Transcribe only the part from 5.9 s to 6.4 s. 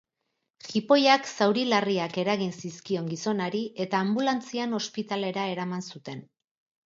zuten.